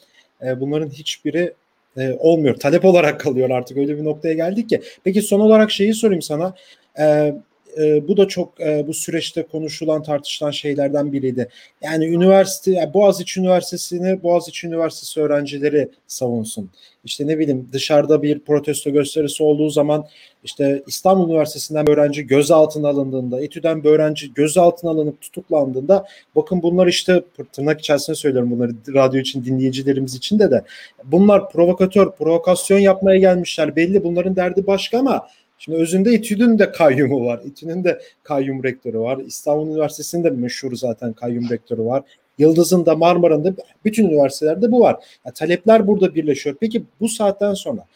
e, 0.43 0.61
bunların 0.61 0.91
hiçbiri 0.91 1.55
e, 1.97 2.13
olmuyor. 2.19 2.55
Talep 2.55 2.85
olarak 2.85 3.21
kalıyor 3.21 3.51
artık 3.51 3.77
öyle 3.77 3.99
bir 3.99 4.05
noktaya 4.05 4.35
geldik 4.35 4.69
ki. 4.69 4.83
Peki 5.05 5.23
son 5.23 5.41
olarak 5.41 5.71
şeyi 5.71 5.95
sorayım 5.95 6.23
sana. 6.23 6.55
E, 6.99 7.35
e, 7.77 8.09
bu 8.09 8.17
da 8.17 8.29
çok 8.29 8.61
e, 8.61 8.87
bu 8.87 8.95
süreçte 8.95 9.43
konuşulan 9.43 10.03
tartışılan 10.03 10.51
şeylerden 10.51 11.13
biriydi. 11.13 11.49
Yani 11.83 12.07
üniversite 12.07 12.71
yani 12.71 12.95
Boğaziçi 12.95 13.41
Üniversitesi'ni 13.41 14.23
Boğaziçi 14.23 14.67
Üniversitesi 14.67 15.21
öğrencileri 15.21 15.89
savunsun. 16.07 16.71
İşte 17.05 17.27
ne 17.27 17.39
bileyim 17.39 17.69
dışarıda 17.73 18.23
bir 18.23 18.39
protesto 18.39 18.91
gösterisi 18.91 19.43
olduğu 19.43 19.71
zaman 19.71 20.07
işte 20.45 20.83
İstanbul 20.87 21.31
Üniversitesi'nden 21.31 21.87
bir 21.87 21.93
öğrenci 21.93 22.27
gözaltına 22.27 22.89
alındığında, 22.89 23.41
İTÜ'den 23.41 23.85
bir 23.85 23.89
öğrenci 23.89 24.35
gözaltına 24.35 24.91
alınıp 24.91 25.21
tutuklandığında 25.21 26.07
bakın 26.37 26.63
bunlar 26.63 26.87
işte 26.87 27.23
tırnak 27.53 27.81
içerisinde 27.81 28.17
söylüyorum 28.17 28.51
bunları 28.51 28.73
radyo 28.95 29.21
için 29.21 29.45
dinleyicilerimiz 29.45 30.15
için 30.15 30.39
de 30.39 30.51
de 30.51 30.65
bunlar 31.05 31.51
provokatör, 31.51 32.11
provokasyon 32.11 32.79
yapmaya 32.79 33.19
gelmişler. 33.19 33.77
Belli 33.77 34.05
bunların 34.05 34.37
derdi 34.37 34.67
başka 34.67 34.99
ama 34.99 35.29
Şimdi 35.59 35.79
özünde 35.79 36.13
İTÜ'nün 36.13 36.59
de 36.59 36.73
kayyumu 36.73 37.27
var. 37.27 37.41
İTÜ'nün 37.45 37.85
de 37.85 38.01
kayyum 38.23 38.65
rektörü 38.65 38.99
var. 38.99 39.19
İstanbul 39.19 39.67
Üniversitesi'nin 39.67 40.25
de 40.25 40.31
meşhur 40.31 40.77
zaten 40.77 41.13
kayyum 41.13 41.51
rektörü 41.51 41.85
var. 41.85 42.03
Yıldız'ın 42.39 42.87
da 42.87 42.95
Marmara'nın 42.95 43.45
da 43.45 43.55
bütün 43.85 44.09
üniversitelerde 44.09 44.73
bu 44.73 44.81
var. 44.81 44.97
Yani 45.25 45.35
talepler 45.35 45.87
burada 45.87 46.15
birleşiyor. 46.15 46.57
Peki 46.61 46.83
bu 47.01 47.09
saatten 47.09 47.55
sonra 47.55 47.87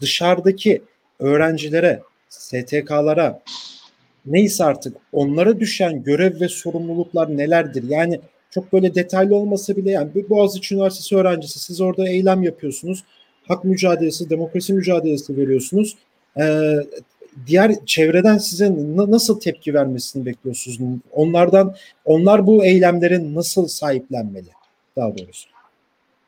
dışarıdaki 0.00 0.82
öğrencilere, 1.18 2.02
STK'lara 2.28 3.42
neyse 4.26 4.64
artık 4.64 4.96
onlara 5.12 5.60
düşen 5.60 6.02
görev 6.02 6.40
ve 6.40 6.48
sorumluluklar 6.48 7.36
nelerdir? 7.36 7.84
Yani 7.88 8.20
çok 8.50 8.72
böyle 8.72 8.94
detaylı 8.94 9.36
olmasa 9.36 9.76
bile 9.76 9.90
yani 9.90 10.10
Boğaziçi 10.30 10.74
Üniversitesi 10.74 11.16
öğrencisi 11.16 11.60
siz 11.60 11.80
orada 11.80 12.08
eylem 12.08 12.42
yapıyorsunuz. 12.42 13.04
Hak 13.48 13.64
mücadelesi, 13.64 14.30
demokrasi 14.30 14.72
mücadelesi 14.72 15.36
veriyorsunuz 15.36 15.96
e, 16.38 16.74
diğer 17.46 17.86
çevreden 17.86 18.38
size 18.38 18.72
nasıl 18.96 19.40
tepki 19.40 19.74
vermesini 19.74 20.26
bekliyorsunuz? 20.26 20.78
Onlardan 21.12 21.74
onlar 22.04 22.46
bu 22.46 22.64
eylemlerin 22.64 23.34
nasıl 23.34 23.66
sahiplenmeli 23.66 24.50
daha 24.96 25.18
doğrusu? 25.18 25.48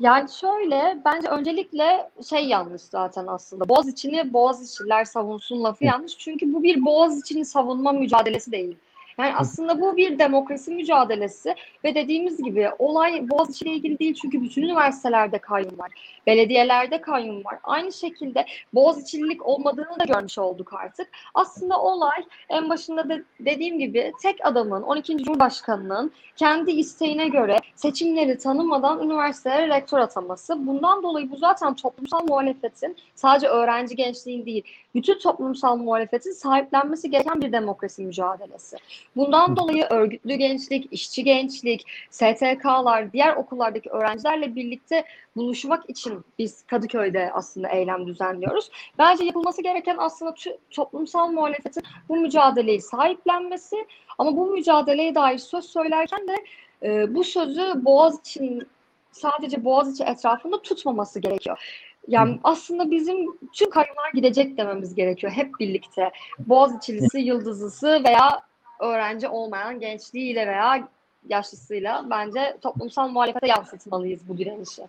Yani 0.01 0.29
şöyle 0.41 0.99
bence 1.05 1.29
öncelikle 1.29 2.11
şey 2.29 2.45
yanlış 2.45 2.83
zaten 2.83 3.27
aslında. 3.27 3.69
Boğaz 3.69 3.89
içini 3.89 4.33
Boğaz 4.33 4.73
içiler 4.73 5.05
savunsun 5.05 5.65
lafı 5.65 5.85
yanlış. 5.85 6.19
Çünkü 6.19 6.55
bu 6.55 6.63
bir 6.63 6.85
Boğaz 6.85 7.21
içini 7.21 7.45
savunma 7.45 7.93
mücadelesi 7.93 8.53
değil. 8.53 8.77
Yani 9.21 9.35
aslında 9.37 9.81
bu 9.81 9.97
bir 9.97 10.19
demokrasi 10.19 10.71
mücadelesi 10.71 11.55
ve 11.85 11.95
dediğimiz 11.95 12.43
gibi 12.43 12.71
olay 12.79 13.29
Boğaziçi 13.29 13.65
ile 13.65 13.73
ilgili 13.73 13.99
değil 13.99 14.15
çünkü 14.23 14.43
bütün 14.43 14.63
üniversitelerde 14.63 15.39
kayyum 15.39 15.79
var. 15.79 16.21
Belediyelerde 16.27 17.01
kayyum 17.01 17.45
var. 17.45 17.59
Aynı 17.63 17.93
şekilde 17.93 18.47
Boğaziçi'lilik 18.75 19.47
olmadığını 19.47 19.99
da 20.01 20.05
görmüş 20.05 20.39
olduk 20.39 20.73
artık. 20.75 21.09
Aslında 21.35 21.81
olay 21.81 22.25
en 22.49 22.71
başında 22.71 23.09
da 23.09 23.19
dediğim 23.41 23.79
gibi 23.79 24.13
tek 24.23 24.47
adamın 24.47 24.83
12. 24.83 25.19
Cumhurbaşkanı'nın 25.19 26.13
kendi 26.37 26.71
isteğine 26.71 27.29
göre 27.29 27.59
seçimleri 27.75 28.39
tanımadan 28.39 29.03
üniversitelere 29.03 29.69
rektör 29.69 29.99
ataması. 29.99 30.67
Bundan 30.67 31.03
dolayı 31.03 31.31
bu 31.31 31.37
zaten 31.37 31.75
toplumsal 31.75 32.27
muhalefetin 32.29 32.97
sadece 33.15 33.49
öğrenci 33.49 33.97
gençliğin 33.97 34.47
değil, 34.47 34.65
bütün 34.95 35.19
toplumsal 35.19 35.77
muhalefetin 35.77 36.33
sahiplenmesi 36.33 37.11
gereken 37.11 37.41
bir 37.41 37.53
demokrasi 37.53 38.03
mücadelesi. 38.03 38.77
Bundan 39.17 39.57
dolayı 39.57 39.85
örgütlü 39.91 40.35
gençlik, 40.35 40.93
işçi 40.93 41.25
gençlik, 41.25 41.87
STK'lar, 42.11 43.13
diğer 43.13 43.37
okullardaki 43.37 43.91
öğrencilerle 43.91 44.55
birlikte 44.55 45.05
buluşmak 45.37 45.91
için 45.91 46.25
biz 46.39 46.63
Kadıköy'de 46.67 47.31
aslında 47.33 47.69
eylem 47.69 48.07
düzenliyoruz. 48.07 48.71
Bence 48.99 49.25
yapılması 49.25 49.63
gereken 49.63 49.97
aslında 49.99 50.35
toplumsal 50.71 51.31
muhalefetin 51.31 51.83
bu 52.09 52.17
mücadeleyi 52.17 52.83
sahiplenmesi 52.83 53.87
ama 54.19 54.37
bu 54.37 54.47
mücadeleye 54.47 55.15
dair 55.15 55.39
söz 55.39 55.65
söylerken 55.65 56.29
de 56.29 56.35
e, 56.83 57.15
bu 57.15 57.25
sözü 57.25 57.85
Boğaziçi'nin 57.85 58.69
sadece 59.13 59.65
Boğaziçi 59.65 60.05
etrafında 60.05 60.63
tutmaması 60.63 61.21
gerekiyor. 61.21 61.87
Yani 62.09 62.39
aslında 62.45 62.91
bizim 62.91 63.27
tüm 63.53 63.71
kayyumlar 63.71 64.11
gidecek 64.15 64.57
dememiz 64.57 64.95
gerekiyor 64.95 65.33
hep 65.33 65.61
birlikte. 65.61 66.11
Boğaziçi'lisi, 66.39 67.21
Yıldızlısı 67.21 68.05
veya 68.05 68.50
öğrenci 68.81 69.29
olmayan 69.29 69.81
gençliğiyle 69.81 70.47
veya 70.47 70.89
yaşlısıyla 71.29 72.07
bence 72.11 72.57
toplumsal 72.63 73.09
muhalefete 73.09 73.47
yansıtmalıyız 73.47 74.29
bu 74.29 74.39
direnişi. 74.39 74.83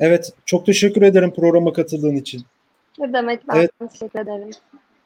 Evet, 0.00 0.32
çok 0.46 0.66
teşekkür 0.66 1.02
ederim 1.02 1.34
programa 1.34 1.72
katıldığın 1.72 2.16
için. 2.16 2.42
Ne 2.98 3.12
demek, 3.12 3.48
ben 3.48 3.56
evet. 3.56 3.70
teşekkür 3.90 4.18
ederim. 4.18 4.50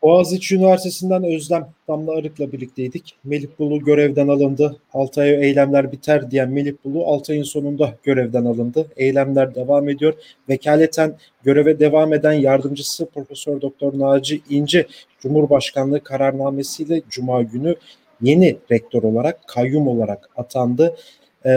Boğaziçi 0.03 0.57
Üniversitesi'nden 0.57 1.25
Özlem 1.25 1.69
Damla 1.89 2.13
Arık'la 2.13 2.53
birlikteydik. 2.53 3.15
Melih 3.25 3.49
Bulu 3.59 3.85
görevden 3.85 4.29
alındı. 4.29 4.77
6 4.93 5.21
ay 5.21 5.31
eylemler 5.31 5.93
biter 5.93 6.31
diyen 6.31 6.51
Melih 6.51 6.73
Bulu 6.85 7.07
6 7.07 7.33
ayın 7.33 7.43
sonunda 7.43 7.95
görevden 8.03 8.45
alındı. 8.45 8.87
Eylemler 8.97 9.55
devam 9.55 9.89
ediyor. 9.89 10.15
Vekaleten 10.49 11.15
göreve 11.43 11.81
devam 11.81 12.13
eden 12.13 12.33
yardımcısı 12.33 13.07
Profesör 13.07 13.61
Doktor 13.61 13.99
Naci 13.99 14.41
İnce 14.51 14.87
Cumhurbaşkanlığı 15.21 16.01
kararnamesiyle 16.01 17.03
Cuma 17.11 17.43
günü 17.43 17.75
yeni 18.23 18.57
rektör 18.71 19.03
olarak, 19.03 19.49
kayyum 19.49 19.89
olarak 19.89 20.31
atandı. 20.37 20.97
Ee, 21.45 21.51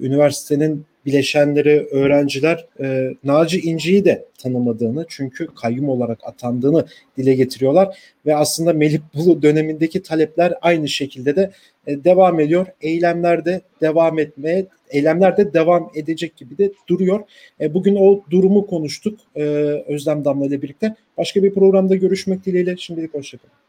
üniversitenin 0.00 0.84
bileşenleri, 1.06 1.88
öğrenciler 1.90 2.66
e, 2.80 3.14
Naci 3.24 3.60
İnci'yi 3.60 4.04
de 4.04 4.24
tanımadığını 4.38 5.06
çünkü 5.08 5.46
kayyum 5.46 5.88
olarak 5.88 6.18
atandığını 6.22 6.86
dile 7.16 7.34
getiriyorlar 7.34 7.98
ve 8.26 8.36
aslında 8.36 8.72
Melih 8.72 9.00
Bulu 9.14 9.42
dönemindeki 9.42 10.02
talepler 10.02 10.54
aynı 10.62 10.88
şekilde 10.88 11.36
de 11.36 11.50
e, 11.86 12.04
devam 12.04 12.40
ediyor. 12.40 12.66
Eylemler 12.80 13.44
de 13.44 13.60
devam 13.80 14.18
etmeye, 14.18 14.66
eylemler 14.90 15.36
de 15.36 15.54
devam 15.54 15.90
edecek 15.94 16.36
gibi 16.36 16.58
de 16.58 16.72
duruyor. 16.88 17.20
E, 17.60 17.74
bugün 17.74 17.96
o 17.96 18.20
durumu 18.30 18.66
konuştuk 18.66 19.20
e, 19.36 19.42
Özlem 19.86 20.24
Damla 20.24 20.46
ile 20.46 20.62
birlikte. 20.62 20.94
Başka 21.18 21.42
bir 21.42 21.54
programda 21.54 21.96
görüşmek 21.96 22.46
dileğiyle. 22.46 22.76
Şimdilik 22.76 23.14
hoşçakalın. 23.14 23.58